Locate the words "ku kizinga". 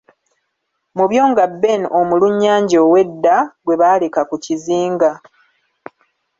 4.29-5.11